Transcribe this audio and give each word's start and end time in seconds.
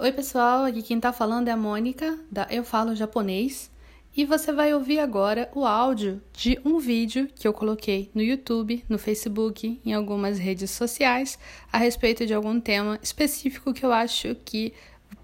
Oi, 0.00 0.12
pessoal, 0.12 0.64
aqui 0.64 0.80
quem 0.80 1.00
tá 1.00 1.12
falando 1.12 1.48
é 1.48 1.50
a 1.50 1.56
Mônica, 1.56 2.16
da 2.30 2.46
Eu 2.48 2.62
Falo 2.62 2.94
Japonês, 2.94 3.68
e 4.16 4.24
você 4.24 4.52
vai 4.52 4.72
ouvir 4.72 5.00
agora 5.00 5.50
o 5.52 5.66
áudio 5.66 6.22
de 6.32 6.56
um 6.64 6.78
vídeo 6.78 7.28
que 7.34 7.48
eu 7.48 7.52
coloquei 7.52 8.08
no 8.14 8.22
YouTube, 8.22 8.84
no 8.88 8.96
Facebook, 8.96 9.80
em 9.84 9.92
algumas 9.92 10.38
redes 10.38 10.70
sociais, 10.70 11.36
a 11.72 11.78
respeito 11.78 12.24
de 12.24 12.32
algum 12.32 12.60
tema 12.60 12.96
específico 13.02 13.74
que 13.74 13.84
eu 13.84 13.92
acho 13.92 14.36
que 14.44 14.72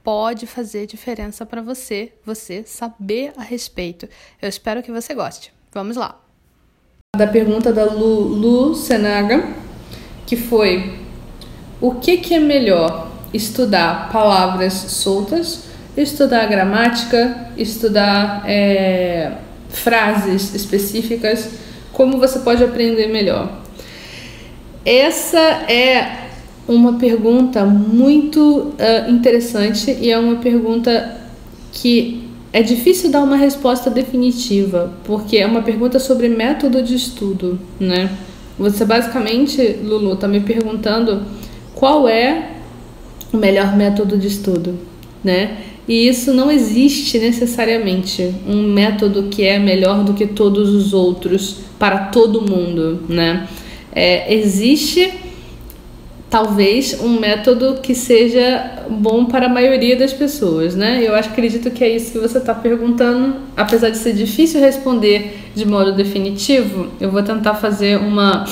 pode 0.03 0.45
fazer 0.45 0.89
diferença 0.89 1.47
para 1.47 1.63
você, 1.63 2.13
você 2.25 2.65
saber 2.67 3.33
a 3.37 3.43
respeito. 3.45 4.09
Eu 4.43 4.49
espero 4.49 4.83
que 4.83 4.91
você 4.91 5.15
goste. 5.15 5.53
Vamos 5.73 5.97
lá. 5.97 6.21
Da 7.17 7.29
pergunta 7.29 7.73
da 7.73 7.85
Lu, 7.85 8.25
Lu 8.25 8.75
Senaga, 8.75 9.41
que 10.27 10.37
foi: 10.37 10.99
o 11.81 11.95
que, 11.95 12.17
que 12.17 12.35
é 12.35 12.41
melhor? 12.41 13.14
Estudar 13.35 14.11
palavras 14.13 14.73
soltas, 14.73 15.65
estudar 15.97 16.47
gramática, 16.47 17.49
estudar 17.57 18.45
é, 18.47 19.33
frases 19.69 20.55
específicas? 20.55 21.51
Como 21.93 22.19
você 22.19 22.39
pode 22.39 22.63
aprender 22.63 23.09
melhor? 23.09 23.61
Essa 24.85 25.39
é 25.39 26.25
uma 26.69 26.95
pergunta 26.95 27.65
muito 27.65 28.41
uh, 28.41 29.11
interessante 29.11 29.91
e 30.01 30.11
é 30.11 30.19
uma 30.19 30.37
pergunta 30.37 31.21
que 31.73 32.25
é 32.53 32.63
difícil 32.63 33.11
dar 33.11 33.23
uma 33.23 33.37
resposta 33.37 33.91
definitiva, 33.91 34.95
porque 35.05 35.39
é 35.39 35.47
uma 35.47 35.63
pergunta 35.63 35.99
sobre 35.99 36.29
método 36.29 36.83
de 36.83 36.95
estudo, 36.95 37.59
né? 37.81 38.11
Você 38.57 38.85
basicamente, 38.85 39.61
Lulu, 39.83 40.13
está 40.13 40.29
me 40.29 40.39
perguntando 40.39 41.25
qual 41.75 42.09
é 42.09 42.53
o 43.35 43.37
melhor 43.37 43.77
método 43.77 44.17
de 44.17 44.29
estudo, 44.29 44.79
né? 45.23 45.59
E 45.87 46.09
isso 46.09 46.33
não 46.33 46.51
existe 46.51 47.19
necessariamente 47.19 48.33
um 48.47 48.63
método 48.63 49.25
que 49.25 49.45
é 49.45 49.59
melhor 49.59 50.03
do 50.05 50.15
que 50.15 50.27
todos 50.27 50.71
os 50.71 50.95
outros 50.95 51.59
para 51.79 52.07
todo 52.07 52.41
mundo, 52.41 53.03
né? 53.09 53.47
É, 53.93 54.33
existe 54.33 55.13
talvez 56.31 56.99
um 57.01 57.21
método 57.21 57.81
que 57.83 57.95
seja 57.95 58.85
bom 58.89 59.27
para 59.27 59.47
a 59.47 59.49
maioria 59.49 59.97
das 59.97 60.13
pessoas, 60.13 60.75
né? 60.75 61.03
Eu 61.03 61.15
acredito 61.15 61.71
que 61.71 61.85
é 61.85 61.89
isso 61.89 62.13
que 62.13 62.19
você 62.19 62.39
está 62.39 62.55
perguntando. 62.55 63.37
Apesar 63.57 63.91
de 63.91 63.99
ser 63.99 64.15
difícil 64.15 64.61
responder 64.61 65.51
de 65.55 65.67
modo 65.67 65.93
definitivo, 65.93 66.89
eu 67.01 67.11
vou 67.11 67.23
tentar 67.23 67.55
fazer 67.55 67.99
uma 67.99 68.45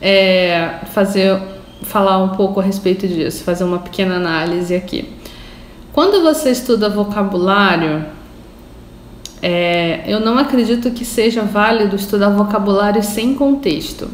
é, 0.00 0.78
fazer 0.92 1.38
falar 1.82 2.22
um 2.22 2.30
pouco 2.30 2.60
a 2.60 2.62
respeito 2.62 3.06
disso, 3.08 3.44
fazer 3.44 3.64
uma 3.64 3.78
pequena 3.78 4.16
análise 4.16 4.74
aqui. 4.74 5.08
Quando 5.92 6.22
você 6.22 6.50
estuda 6.50 6.88
vocabulário, 6.88 8.04
é, 9.42 10.02
eu 10.06 10.20
não 10.20 10.38
acredito 10.38 10.90
que 10.90 11.04
seja 11.04 11.42
válido 11.42 11.96
estudar 11.96 12.30
vocabulário 12.30 13.02
sem 13.02 13.34
contexto. 13.34 14.08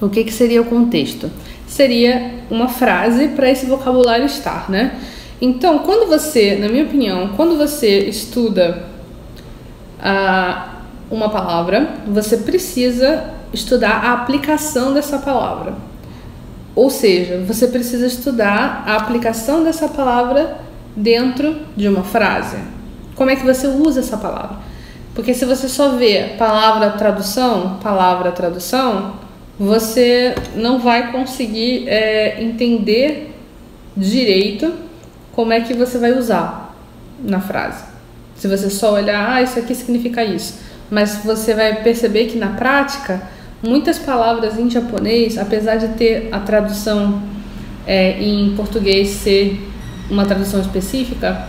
O 0.00 0.08
que, 0.08 0.24
que 0.24 0.32
seria 0.32 0.62
o 0.62 0.64
contexto? 0.64 1.30
seria 1.66 2.34
uma 2.50 2.68
frase 2.68 3.28
para 3.28 3.50
esse 3.50 3.66
vocabulário 3.66 4.26
estar, 4.26 4.70
né? 4.70 4.98
Então, 5.40 5.80
quando 5.80 6.08
você, 6.08 6.56
na 6.56 6.68
minha 6.68 6.84
opinião, 6.84 7.30
quando 7.36 7.58
você 7.58 7.98
estuda 8.04 8.84
uma 11.10 11.28
palavra, 11.28 11.96
você 12.06 12.38
precisa 12.38 13.24
estudar 13.52 14.04
a 14.04 14.12
aplicação 14.12 14.94
dessa 14.94 15.18
palavra. 15.18 15.74
Ou 16.76 16.90
seja, 16.90 17.42
você 17.46 17.66
precisa 17.66 18.06
estudar 18.06 18.84
a 18.86 18.96
aplicação 18.96 19.64
dessa 19.64 19.88
palavra 19.88 20.58
dentro 20.94 21.56
de 21.74 21.88
uma 21.88 22.04
frase. 22.04 22.58
Como 23.14 23.30
é 23.30 23.36
que 23.36 23.44
você 23.44 23.66
usa 23.66 24.00
essa 24.00 24.18
palavra? 24.18 24.58
Porque 25.14 25.32
se 25.32 25.46
você 25.46 25.68
só 25.68 25.96
vê 25.96 26.34
palavra 26.38 26.90
tradução, 26.90 27.78
palavra 27.82 28.30
tradução, 28.30 29.14
você 29.58 30.34
não 30.54 30.78
vai 30.78 31.10
conseguir 31.10 31.88
é, 31.88 32.42
entender 32.42 33.34
direito 33.96 34.74
como 35.32 35.54
é 35.54 35.60
que 35.62 35.72
você 35.72 35.96
vai 35.96 36.12
usar 36.12 36.76
na 37.18 37.40
frase. 37.40 37.84
Se 38.36 38.46
você 38.46 38.68
só 38.68 38.92
olhar, 38.92 39.36
ah, 39.36 39.42
isso 39.42 39.58
aqui 39.58 39.74
significa 39.74 40.22
isso. 40.22 40.58
Mas 40.90 41.16
você 41.24 41.54
vai 41.54 41.82
perceber 41.82 42.26
que 42.26 42.36
na 42.36 42.50
prática, 42.50 43.22
muitas 43.66 43.98
palavras 43.98 44.58
em 44.58 44.70
japonês, 44.70 45.36
apesar 45.36 45.76
de 45.76 45.88
ter 45.88 46.28
a 46.32 46.40
tradução 46.40 47.22
é, 47.86 48.22
em 48.22 48.54
português 48.56 49.08
ser 49.08 49.68
uma 50.10 50.24
tradução 50.24 50.60
específica, 50.60 51.46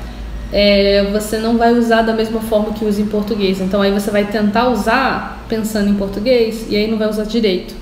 é, 0.52 1.10
você 1.12 1.38
não 1.38 1.58
vai 1.58 1.74
usar 1.74 2.02
da 2.02 2.14
mesma 2.14 2.40
forma 2.42 2.74
que 2.74 2.86
usa 2.86 3.02
em 3.02 3.06
português. 3.06 3.62
Então 3.62 3.82
aí 3.82 3.92
você 3.92 4.10
vai 4.10 4.26
tentar 4.26 4.70
usar 4.70 5.46
pensando 5.48 5.90
em 5.90 5.96
português 5.96 6.68
e 6.70 6.76
aí 6.76 6.90
não 6.90 6.98
vai 6.98 7.10
usar 7.10 7.24
direito. 7.24 7.76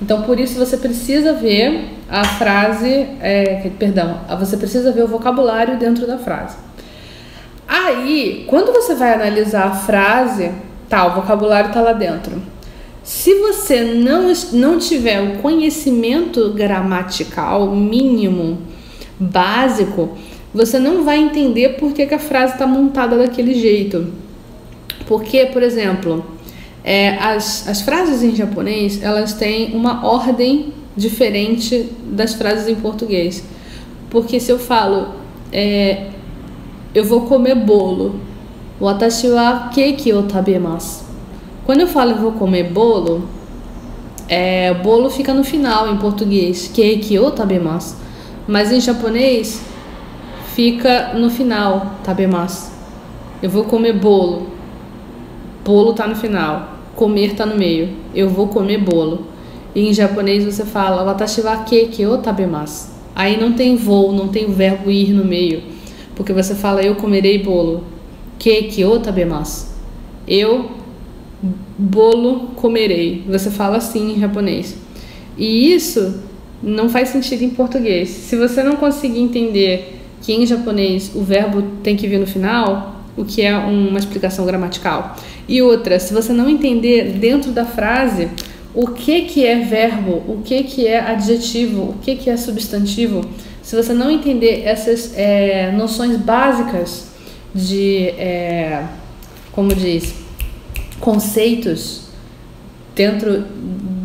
Então, 0.00 0.22
por 0.22 0.38
isso 0.38 0.56
você 0.56 0.76
precisa 0.76 1.32
ver 1.32 1.98
a 2.08 2.24
frase, 2.24 3.08
é, 3.20 3.68
perdão, 3.78 4.20
você 4.38 4.56
precisa 4.56 4.92
ver 4.92 5.02
o 5.02 5.08
vocabulário 5.08 5.76
dentro 5.76 6.06
da 6.06 6.16
frase. 6.16 6.56
Aí, 7.66 8.44
quando 8.48 8.72
você 8.72 8.94
vai 8.94 9.12
analisar 9.12 9.66
a 9.66 9.70
frase, 9.72 10.52
tá, 10.88 11.04
o 11.06 11.16
vocabulário 11.16 11.68
está 11.68 11.80
lá 11.80 11.92
dentro. 11.92 12.40
Se 13.08 13.36
você 13.36 13.84
não, 13.84 14.30
não 14.52 14.78
tiver 14.78 15.18
o 15.22 15.38
conhecimento 15.38 16.50
gramatical 16.50 17.74
mínimo, 17.74 18.58
básico, 19.18 20.10
você 20.52 20.78
não 20.78 21.02
vai 21.04 21.16
entender 21.16 21.70
por 21.78 21.94
que, 21.94 22.04
que 22.04 22.12
a 22.12 22.18
frase 22.18 22.52
está 22.52 22.66
montada 22.66 23.16
daquele 23.16 23.54
jeito. 23.54 24.12
Porque, 25.06 25.46
por 25.46 25.62
exemplo, 25.62 26.22
é, 26.84 27.14
as, 27.14 27.66
as 27.66 27.80
frases 27.80 28.22
em 28.22 28.36
japonês 28.36 29.02
elas 29.02 29.32
têm 29.32 29.74
uma 29.74 30.06
ordem 30.06 30.74
diferente 30.94 31.88
das 32.10 32.34
frases 32.34 32.68
em 32.68 32.74
português. 32.74 33.42
Porque 34.10 34.38
se 34.38 34.52
eu 34.52 34.58
falo, 34.58 35.14
é, 35.50 36.08
eu 36.94 37.06
vou 37.06 37.22
comer 37.22 37.54
bolo, 37.54 38.20
watashi 38.78 39.28
wa 39.28 39.70
keiki 39.72 40.12
o 40.12 40.24
tabemasu. 40.24 41.07
Quando 41.68 41.82
eu 41.82 41.86
falo 41.86 42.12
eu 42.12 42.16
vou 42.16 42.32
comer 42.32 42.72
bolo, 42.72 43.28
é, 44.26 44.72
bolo 44.72 45.10
fica 45.10 45.34
no 45.34 45.44
final 45.44 45.92
em 45.92 45.98
português, 45.98 46.66
keiki 46.72 47.18
o 47.18 47.30
tabemasu. 47.30 47.94
Mas 48.46 48.72
em 48.72 48.80
japonês 48.80 49.62
fica 50.54 51.12
no 51.12 51.28
final, 51.28 51.96
tabemasu. 52.02 52.70
Eu 53.42 53.50
vou 53.50 53.64
comer 53.64 53.92
bolo. 53.92 54.46
Bolo 55.62 55.92
tá 55.92 56.06
no 56.06 56.16
final, 56.16 56.70
comer 56.96 57.34
tá 57.34 57.44
no 57.44 57.54
meio. 57.54 57.90
Eu 58.14 58.30
vou 58.30 58.48
comer 58.48 58.78
bolo. 58.78 59.26
E 59.74 59.90
em 59.90 59.92
japonês 59.92 60.46
você 60.46 60.64
fala 60.64 61.04
watashi 61.04 61.42
wa 61.42 61.58
keke 61.64 62.06
o 62.06 62.16
tabemasu. 62.16 62.88
Aí 63.14 63.38
não 63.38 63.52
tem 63.52 63.76
vou, 63.76 64.10
não 64.10 64.28
tem 64.28 64.46
o 64.46 64.52
verbo 64.52 64.90
ir 64.90 65.12
no 65.12 65.22
meio. 65.22 65.62
Porque 66.16 66.32
você 66.32 66.54
fala 66.54 66.80
eu 66.80 66.94
comerei 66.94 67.42
bolo. 67.42 67.84
Keke 68.38 68.86
o 68.86 68.98
tabemasu. 69.00 69.66
Eu 70.26 70.77
bolo 71.78 72.50
comerei. 72.56 73.24
Você 73.28 73.50
fala 73.50 73.76
assim 73.76 74.14
em 74.14 74.20
japonês. 74.20 74.76
E 75.36 75.72
isso 75.72 76.22
não 76.62 76.88
faz 76.88 77.10
sentido 77.10 77.42
em 77.42 77.50
português. 77.50 78.08
Se 78.08 78.36
você 78.36 78.62
não 78.62 78.76
conseguir 78.76 79.20
entender 79.20 80.00
que 80.22 80.32
em 80.32 80.44
japonês 80.44 81.12
o 81.14 81.22
verbo 81.22 81.62
tem 81.82 81.96
que 81.96 82.06
vir 82.06 82.18
no 82.18 82.26
final, 82.26 83.02
o 83.16 83.24
que 83.24 83.42
é 83.42 83.56
uma 83.56 83.98
explicação 83.98 84.44
gramatical. 84.44 85.16
E 85.48 85.62
outra, 85.62 85.98
se 85.98 86.12
você 86.12 86.32
não 86.32 86.48
entender 86.48 87.12
dentro 87.12 87.52
da 87.52 87.64
frase 87.64 88.28
o 88.74 88.88
que, 88.88 89.22
que 89.22 89.46
é 89.46 89.60
verbo, 89.60 90.22
o 90.28 90.42
que, 90.44 90.62
que 90.62 90.86
é 90.86 91.00
adjetivo, 91.00 91.82
o 91.82 91.94
que, 92.00 92.16
que 92.16 92.30
é 92.30 92.36
substantivo, 92.36 93.24
se 93.62 93.74
você 93.74 93.92
não 93.92 94.10
entender 94.10 94.62
essas 94.64 95.12
é, 95.16 95.72
noções 95.72 96.16
básicas 96.16 97.08
de, 97.54 98.08
é, 98.10 98.84
como 99.52 99.74
diz, 99.74 100.14
conceitos 101.00 102.02
dentro 102.94 103.44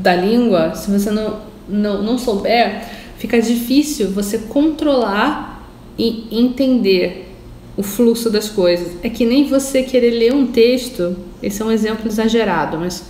da 0.02 0.16
língua, 0.16 0.76
se 0.76 0.92
você 0.92 1.10
não, 1.10 1.42
não, 1.68 2.04
não 2.04 2.18
souber, 2.18 2.84
fica 3.18 3.42
difícil 3.42 4.12
você 4.12 4.38
controlar 4.38 5.68
e 5.98 6.28
entender 6.32 7.30
o 7.76 7.84
fluxo 7.84 8.30
das 8.30 8.50
coisas. 8.50 8.94
É 9.02 9.10
que 9.10 9.26
nem 9.26 9.46
você 9.46 9.82
querer 9.84 10.12
ler 10.12 10.34
um 10.34 10.48
texto, 10.48 11.16
esse 11.42 11.62
é 11.62 11.66
um 11.66 11.72
exemplo 11.72 12.08
exagerado, 12.08 12.78
mas 12.78 13.04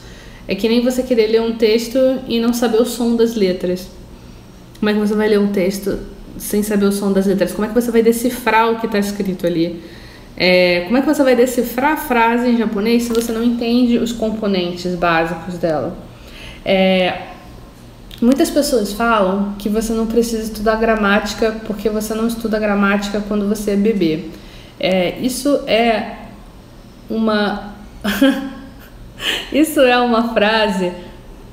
é 0.47 0.55
que 0.55 0.67
nem 0.67 0.81
você 0.81 1.03
querer 1.03 1.27
ler 1.27 1.41
um 1.41 1.53
texto 1.55 1.97
e 2.27 2.39
não 2.39 2.53
saber 2.53 2.81
o 2.81 2.85
som 2.85 3.15
das 3.15 3.35
letras. 3.35 3.87
Como 4.79 4.89
é 4.89 4.93
que 4.93 4.99
você 4.99 5.15
vai 5.15 5.29
ler 5.29 5.39
um 5.39 5.51
texto 5.51 5.99
sem 6.37 6.61
saber 6.61 6.85
o 6.85 6.91
som 6.91 7.11
das 7.11 7.25
letras? 7.25 7.51
Como 7.53 7.65
é 7.65 7.69
que 7.69 7.75
você 7.75 7.91
vai 7.91 8.03
decifrar 8.03 8.71
o 8.71 8.79
que 8.79 8.85
está 8.85 8.99
escrito 8.99 9.47
ali? 9.47 9.81
É, 10.35 10.81
como 10.85 10.97
é 10.97 11.01
que 11.01 11.07
você 11.07 11.23
vai 11.23 11.35
decifrar 11.35 11.93
a 11.93 11.97
frase 11.97 12.49
em 12.49 12.57
japonês 12.57 13.03
se 13.03 13.13
você 13.13 13.31
não 13.31 13.43
entende 13.43 13.97
os 13.97 14.11
componentes 14.11 14.95
básicos 14.95 15.57
dela? 15.57 15.95
É, 16.65 17.33
Muitas 18.23 18.49
pessoas 18.49 18.93
falam 18.93 19.53
que 19.59 19.67
você 19.67 19.91
não 19.91 20.07
precisa 20.07 20.43
estudar 20.43 20.77
gramática 20.77 21.57
porque 21.67 21.89
você 21.89 22.13
não 22.13 22.25
estuda 22.25 22.57
gramática 22.57 23.21
quando 23.27 23.49
você 23.49 23.71
é 23.71 23.75
bebê. 23.75 24.29
É, 24.79 25.19
isso 25.19 25.61
é 25.67 26.19
uma. 27.09 27.73
isso 29.51 29.81
é 29.81 29.97
uma 29.99 30.33
frase 30.33 30.93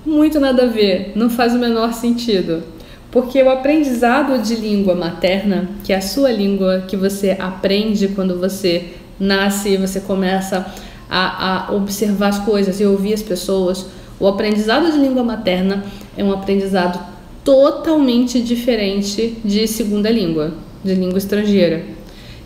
muito 0.06 0.38
nada 0.38 0.62
a 0.62 0.66
ver, 0.66 1.12
não 1.16 1.28
faz 1.28 1.54
o 1.54 1.58
menor 1.58 1.92
sentido. 1.92 2.62
Porque 3.10 3.42
o 3.42 3.50
aprendizado 3.50 4.40
de 4.40 4.54
língua 4.54 4.94
materna, 4.94 5.68
que 5.82 5.92
é 5.92 5.96
a 5.96 6.00
sua 6.00 6.30
língua 6.30 6.84
que 6.86 6.96
você 6.96 7.36
aprende 7.38 8.08
quando 8.08 8.38
você 8.38 8.90
nasce 9.20 9.76
você 9.76 10.00
começa 10.00 10.66
a, 11.08 11.66
a 11.68 11.72
observar 11.74 12.28
as 12.28 12.38
coisas 12.38 12.80
e 12.80 12.86
ouvir 12.86 13.12
as 13.12 13.22
pessoas, 13.22 13.86
o 14.18 14.26
aprendizado 14.26 14.90
de 14.90 14.98
língua 14.98 15.22
materna 15.22 15.84
é 16.16 16.24
um 16.24 16.32
aprendizado 16.32 16.98
totalmente 17.44 18.40
diferente 18.40 19.36
de 19.44 19.66
segunda 19.66 20.10
língua, 20.10 20.54
de 20.84 20.94
língua 20.94 21.18
estrangeira. 21.18 21.82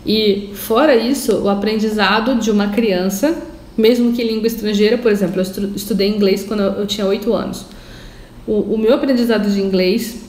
E 0.05 0.51
fora 0.53 0.95
isso, 0.95 1.43
o 1.43 1.49
aprendizado 1.49 2.35
de 2.35 2.49
uma 2.49 2.69
criança, 2.69 3.41
mesmo 3.77 4.13
que 4.13 4.23
língua 4.23 4.47
estrangeira, 4.47 4.97
por 4.97 5.11
exemplo, 5.11 5.41
eu 5.41 5.75
estudei 5.75 6.07
inglês 6.07 6.43
quando 6.43 6.61
eu 6.61 6.85
tinha 6.85 7.05
8 7.05 7.33
anos. 7.33 7.65
O, 8.47 8.73
o 8.73 8.77
meu 8.77 8.93
aprendizado 8.93 9.49
de 9.49 9.59
inglês 9.59 10.24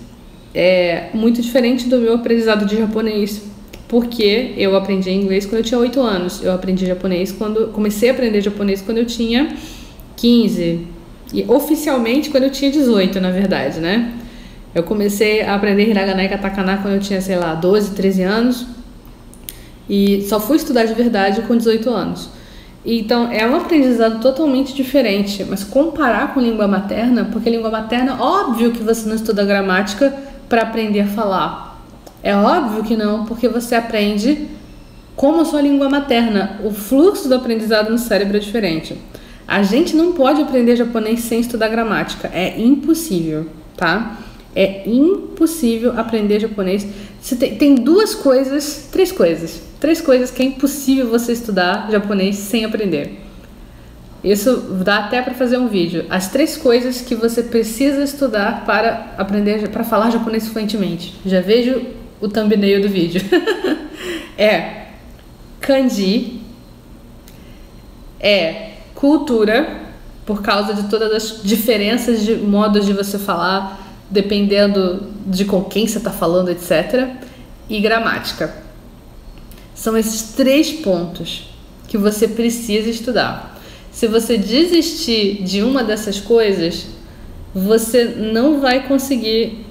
é 0.57 1.11
muito 1.13 1.43
diferente 1.43 1.87
do 1.87 1.99
meu 1.99 2.15
aprendizado 2.15 2.65
de 2.65 2.79
japonês, 2.79 3.43
porque 3.87 4.55
eu 4.57 4.75
aprendi 4.75 5.11
inglês 5.11 5.45
quando 5.45 5.59
eu 5.59 5.63
tinha 5.63 5.79
8 5.79 6.01
anos. 6.01 6.43
Eu 6.43 6.53
aprendi 6.53 6.87
japonês 6.87 7.31
quando 7.31 7.69
comecei 7.69 8.09
a 8.09 8.13
aprender 8.13 8.41
japonês 8.41 8.81
quando 8.81 8.97
eu 8.97 9.05
tinha 9.05 9.55
15. 10.17 10.87
E 11.35 11.45
oficialmente 11.47 12.31
quando 12.31 12.45
eu 12.45 12.51
tinha 12.51 12.71
18, 12.71 13.21
na 13.21 13.31
verdade, 13.31 13.81
né? 13.81 14.15
Eu 14.75 14.83
comecei 14.83 15.43
a 15.43 15.55
aprender 15.55 15.91
hiragana 15.91 16.25
e 16.25 16.29
katakana 16.29 16.79
quando 16.79 16.95
eu 16.95 17.01
tinha, 17.01 17.21
sei 17.21 17.37
lá, 17.37 17.55
12, 17.55 17.91
13 17.91 18.23
anos. 18.23 18.67
E 19.89 20.23
só 20.27 20.41
fui 20.41 20.57
estudar 20.57 20.87
de 20.87 20.95
verdade 20.95 21.43
com 21.43 21.55
18 21.55 21.91
anos. 21.91 22.31
Então, 22.85 23.31
é 23.31 23.47
um 23.47 23.57
aprendizado 23.57 24.23
totalmente 24.23 24.73
diferente, 24.73 25.45
mas 25.45 25.63
comparar 25.65 26.33
com 26.33 26.41
língua 26.41 26.67
materna, 26.67 27.29
porque 27.31 27.51
língua 27.51 27.71
materna, 27.71 28.17
óbvio 28.23 28.71
que 28.71 28.83
você 28.83 29.07
não 29.09 29.17
estuda 29.17 29.45
gramática 29.45 30.26
para 30.49 30.63
aprender 30.63 31.01
a 31.01 31.07
falar. 31.07 31.85
É 32.23 32.35
óbvio 32.35 32.85
que 32.85 32.97
não, 32.97 33.25
porque 33.25 33.49
você 33.49 33.75
aprende 33.75 34.49
como 35.15 35.41
a 35.41 35.45
sua 35.45 35.61
língua 35.61 35.89
materna. 35.89 36.61
O 36.65 36.71
fluxo 36.71 37.29
do 37.29 37.35
aprendizado 37.35 37.91
no 37.91 37.99
cérebro 37.99 38.37
é 38.37 38.41
diferente. 38.41 38.97
A 39.47 39.63
gente 39.63 39.95
não 39.95 40.13
pode 40.13 40.43
aprender 40.43 40.77
japonês 40.77 41.21
sem 41.21 41.41
estudar 41.41 41.69
gramática. 41.69 42.29
É 42.33 42.61
impossível, 42.61 43.47
tá? 43.77 44.19
É 44.55 44.89
impossível 44.89 45.99
aprender 45.99 46.41
japonês. 46.41 46.87
Você 47.21 47.37
tem, 47.37 47.57
tem 47.57 47.75
duas 47.75 48.15
coisas, 48.15 48.89
três 48.91 49.13
coisas. 49.13 49.61
Três 49.79 50.01
coisas 50.01 50.31
que 50.31 50.43
é 50.43 50.47
impossível 50.47 51.09
você 51.09 51.33
estudar 51.33 51.89
japonês 51.91 52.37
sem 52.37 52.65
aprender. 52.65 53.26
Isso 54.27 54.57
dá 54.83 55.05
até 55.05 55.23
para 55.23 55.35
fazer 55.35 55.57
um 55.57 55.69
vídeo. 55.69 56.05
As 56.11 56.29
três 56.29 56.57
coisas 56.57 57.01
que 57.01 57.15
você 57.15 57.45
precisa 57.45 58.03
estudar 58.03 58.65
para 58.67 59.15
aprender, 59.17 59.69
para 59.69 59.85
falar 59.85 60.11
japonês 60.11 60.49
fluentemente. 60.49 61.15
Já 61.25 61.41
vejo 61.41 61.81
o 62.21 62.27
thumbnail 62.27 62.83
do 62.83 62.89
vídeo. 62.89 63.23
é 64.37 64.87
kanji, 65.61 66.41
é 68.19 68.73
cultura, 68.97 69.83
por 70.25 70.43
causa 70.43 70.75
de 70.75 70.89
todas 70.89 71.13
as 71.13 71.43
diferenças 71.45 72.25
de 72.25 72.35
modos 72.35 72.85
de 72.85 72.93
você 72.93 73.21
falar, 73.21 73.81
dependendo 74.11 75.07
de 75.25 75.45
com 75.45 75.63
quem 75.63 75.87
você 75.87 75.99
está 75.99 76.11
falando, 76.11 76.49
etc. 76.49 77.11
E 77.69 77.81
gramática. 77.81 78.53
São 79.73 79.97
esses 79.97 80.33
três 80.33 80.73
pontos 80.73 81.49
que 81.87 81.97
você 81.97 82.27
precisa 82.27 82.91
estudar. 82.91 83.56
Se 83.97 84.07
você 84.07 84.37
desistir 84.37 85.43
de 85.43 85.63
uma 85.63 85.83
dessas 85.83 86.21
coisas, 86.21 86.87
você 87.55 88.05
não 88.05 88.61
vai 88.61 88.87
conseguir 88.87 89.65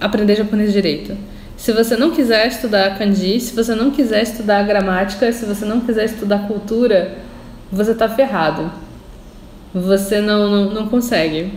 aprender 0.00 0.34
japonês 0.34 0.72
direito. 0.72 1.16
Se 1.56 1.72
você 1.72 1.96
não 1.96 2.10
quiser 2.10 2.48
estudar 2.48 2.98
kanji, 2.98 3.38
se 3.38 3.54
você 3.54 3.72
não 3.72 3.92
quiser 3.92 4.24
estudar 4.24 4.64
gramática, 4.64 5.30
se 5.30 5.44
você 5.44 5.64
não 5.64 5.80
quiser 5.80 6.06
estudar 6.06 6.48
cultura, 6.48 7.18
você 7.70 7.94
tá 7.94 8.08
ferrado. 8.08 8.68
Você 9.72 10.20
não, 10.20 10.50
não, 10.50 10.74
não 10.74 10.88
consegue. 10.88 11.52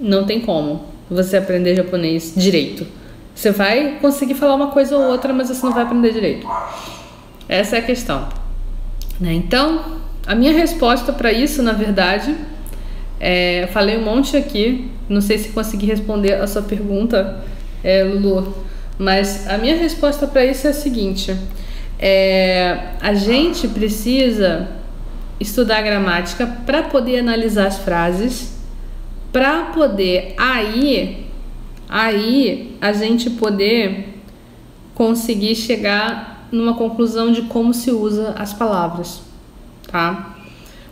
Não 0.00 0.24
tem 0.24 0.38
como 0.40 0.84
você 1.10 1.36
aprender 1.36 1.74
japonês 1.74 2.32
direito. 2.36 2.86
Você 3.34 3.50
vai 3.50 3.98
conseguir 4.00 4.34
falar 4.34 4.54
uma 4.54 4.68
coisa 4.68 4.96
ou 4.96 5.10
outra, 5.10 5.32
mas 5.32 5.48
você 5.48 5.66
não 5.66 5.72
vai 5.72 5.82
aprender 5.82 6.12
direito. 6.12 6.46
Essa 7.48 7.74
é 7.74 7.78
a 7.80 7.82
questão. 7.82 8.28
Né? 9.18 9.32
Então, 9.32 9.98
a 10.28 10.34
minha 10.34 10.52
resposta 10.52 11.10
para 11.10 11.32
isso, 11.32 11.62
na 11.62 11.72
verdade, 11.72 12.36
é, 13.18 13.66
falei 13.72 13.96
um 13.96 14.04
monte 14.04 14.36
aqui, 14.36 14.90
não 15.08 15.22
sei 15.22 15.38
se 15.38 15.48
consegui 15.48 15.86
responder 15.86 16.34
a 16.34 16.46
sua 16.46 16.60
pergunta, 16.60 17.42
é, 17.82 18.04
Lulu, 18.04 18.54
mas 18.98 19.48
a 19.48 19.56
minha 19.56 19.74
resposta 19.74 20.26
para 20.26 20.44
isso 20.44 20.66
é 20.66 20.70
a 20.70 20.74
seguinte: 20.74 21.34
é, 21.98 22.78
a 23.00 23.14
gente 23.14 23.68
precisa 23.68 24.68
estudar 25.40 25.80
gramática 25.80 26.46
para 26.66 26.82
poder 26.82 27.20
analisar 27.20 27.66
as 27.66 27.78
frases, 27.78 28.52
para 29.32 29.62
poder 29.72 30.34
aí, 30.36 31.26
aí 31.88 32.76
a 32.82 32.92
gente 32.92 33.30
poder 33.30 34.20
conseguir 34.94 35.54
chegar 35.54 36.46
numa 36.52 36.74
conclusão 36.74 37.32
de 37.32 37.42
como 37.42 37.72
se 37.72 37.90
usa 37.90 38.34
as 38.36 38.52
palavras 38.52 39.26
tá? 39.88 40.36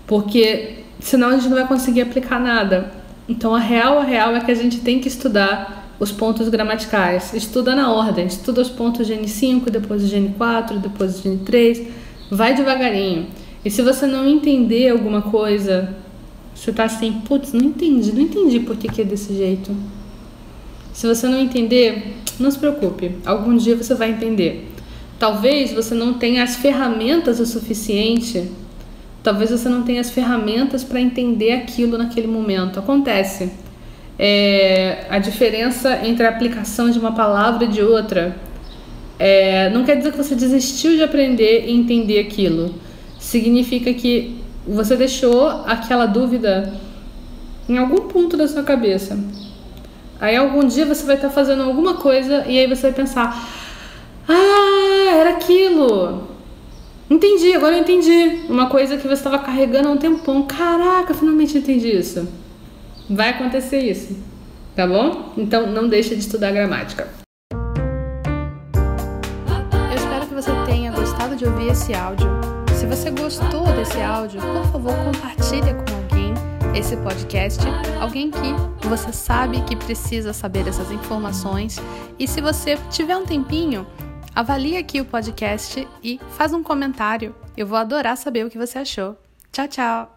Porque 0.06 0.84
senão 0.98 1.28
a 1.28 1.32
gente 1.32 1.48
não 1.48 1.56
vai 1.56 1.66
conseguir 1.68 2.00
aplicar 2.00 2.40
nada. 2.40 2.92
Então 3.28 3.54
a 3.54 3.58
real, 3.58 3.98
a 3.98 4.04
real 4.04 4.34
é 4.34 4.40
que 4.40 4.50
a 4.50 4.54
gente 4.54 4.80
tem 4.80 4.98
que 4.98 5.08
estudar 5.08 5.86
os 5.98 6.12
pontos 6.12 6.48
gramaticais. 6.48 7.32
Estuda 7.32 7.74
na 7.74 7.92
ordem, 7.92 8.26
estuda 8.26 8.60
os 8.60 8.68
pontos 8.68 9.06
de 9.06 9.14
N5, 9.14 9.70
depois 9.70 10.08
de 10.08 10.16
N4, 10.16 10.78
depois 10.78 11.22
de 11.22 11.28
N3. 11.28 11.86
Vai 12.30 12.54
devagarinho. 12.54 13.28
E 13.64 13.70
se 13.70 13.82
você 13.82 14.06
não 14.06 14.28
entender 14.28 14.90
alguma 14.90 15.22
coisa, 15.22 15.94
você 16.54 16.72
tá 16.72 16.84
assim, 16.84 17.20
putz, 17.26 17.52
não 17.52 17.64
entendi, 17.64 18.12
não 18.12 18.22
entendi 18.22 18.60
por 18.60 18.76
que, 18.76 18.88
que 18.88 19.02
é 19.02 19.04
desse 19.04 19.34
jeito. 19.34 19.74
Se 20.92 21.06
você 21.06 21.26
não 21.26 21.38
entender, 21.38 22.16
não 22.38 22.50
se 22.50 22.58
preocupe, 22.58 23.16
algum 23.24 23.56
dia 23.56 23.76
você 23.76 23.94
vai 23.94 24.10
entender. 24.10 24.70
Talvez 25.18 25.72
você 25.72 25.94
não 25.94 26.14
tenha 26.14 26.42
as 26.42 26.56
ferramentas 26.56 27.40
o 27.40 27.46
suficiente 27.46 28.50
Talvez 29.26 29.50
você 29.50 29.68
não 29.68 29.82
tenha 29.82 30.00
as 30.00 30.08
ferramentas 30.08 30.84
para 30.84 31.00
entender 31.00 31.50
aquilo 31.50 31.98
naquele 31.98 32.28
momento. 32.28 32.78
Acontece. 32.78 33.50
É, 34.16 35.04
a 35.10 35.18
diferença 35.18 35.98
entre 36.06 36.24
a 36.24 36.28
aplicação 36.28 36.88
de 36.88 36.96
uma 37.00 37.10
palavra 37.10 37.64
e 37.64 37.66
de 37.66 37.82
outra 37.82 38.36
é, 39.18 39.68
não 39.70 39.82
quer 39.84 39.96
dizer 39.96 40.12
que 40.12 40.16
você 40.16 40.36
desistiu 40.36 40.94
de 40.94 41.02
aprender 41.02 41.66
e 41.66 41.72
entender 41.72 42.20
aquilo. 42.20 42.72
Significa 43.18 43.92
que 43.92 44.36
você 44.64 44.94
deixou 44.94 45.48
aquela 45.66 46.06
dúvida 46.06 46.72
em 47.68 47.78
algum 47.78 48.06
ponto 48.06 48.36
da 48.36 48.46
sua 48.46 48.62
cabeça. 48.62 49.18
Aí 50.20 50.36
algum 50.36 50.68
dia 50.68 50.86
você 50.86 51.04
vai 51.04 51.16
estar 51.16 51.30
fazendo 51.30 51.64
alguma 51.64 51.94
coisa 51.94 52.44
e 52.46 52.60
aí 52.60 52.68
você 52.68 52.82
vai 52.82 52.92
pensar: 52.92 53.44
Ah, 54.28 55.16
era. 55.16 55.32
Entendi, 57.08 57.52
agora 57.52 57.76
eu 57.76 57.82
entendi. 57.82 58.46
Uma 58.48 58.68
coisa 58.68 58.96
que 58.96 59.04
você 59.06 59.14
estava 59.14 59.38
carregando 59.38 59.88
há 59.88 59.92
um 59.92 59.96
tempão. 59.96 60.42
Caraca, 60.42 61.14
finalmente 61.14 61.56
entendi 61.56 61.88
isso. 61.96 62.28
Vai 63.08 63.30
acontecer 63.30 63.78
isso, 63.78 64.16
tá 64.74 64.84
bom? 64.86 65.32
Então 65.36 65.68
não 65.68 65.88
deixa 65.88 66.16
de 66.16 66.20
estudar 66.20 66.50
gramática. 66.50 67.08
Eu 69.90 69.96
espero 69.96 70.26
que 70.26 70.34
você 70.34 70.50
tenha 70.66 70.90
gostado 70.90 71.36
de 71.36 71.44
ouvir 71.44 71.68
esse 71.68 71.94
áudio. 71.94 72.28
Se 72.74 72.84
você 72.86 73.10
gostou 73.12 73.64
desse 73.76 74.00
áudio, 74.00 74.40
por 74.40 74.72
favor, 74.72 74.92
compartilhe 75.04 75.74
com 75.74 75.94
alguém 75.94 76.34
esse 76.74 76.96
podcast, 76.96 77.60
alguém 78.00 78.32
que 78.32 78.86
você 78.88 79.12
sabe 79.12 79.60
que 79.62 79.76
precisa 79.76 80.32
saber 80.32 80.66
essas 80.66 80.90
informações. 80.90 81.80
E 82.18 82.26
se 82.26 82.40
você 82.40 82.76
tiver 82.90 83.16
um 83.16 83.24
tempinho, 83.24 83.86
Avalie 84.36 84.76
aqui 84.76 85.00
o 85.00 85.04
podcast 85.06 85.88
e 86.04 86.20
faz 86.32 86.52
um 86.52 86.62
comentário. 86.62 87.34
Eu 87.56 87.66
vou 87.66 87.78
adorar 87.78 88.18
saber 88.18 88.44
o 88.44 88.50
que 88.50 88.58
você 88.58 88.80
achou. 88.80 89.16
Tchau, 89.50 89.66
tchau! 89.66 90.15